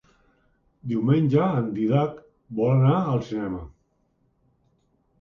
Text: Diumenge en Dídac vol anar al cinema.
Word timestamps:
Diumenge 0.93 1.43
en 1.59 1.69
Dídac 1.77 2.17
vol 2.63 2.75
anar 2.81 2.97
al 3.05 3.25
cinema. 3.31 3.65